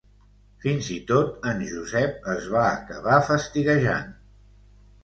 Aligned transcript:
Fins 0.63 0.87
i 0.95 0.95
tot 1.11 1.45
en 1.51 1.61
Josep 1.73 2.27
es 2.35 2.49
va 2.57 2.65
acabar 2.71 3.21
fastiguejant. 3.31 4.15